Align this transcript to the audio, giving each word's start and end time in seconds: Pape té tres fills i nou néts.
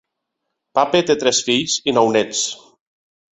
Pape 0.79 1.01
té 1.09 1.15
tres 1.25 1.41
fills 1.49 1.75
i 1.93 1.95
nou 1.99 2.11
néts. 2.17 2.43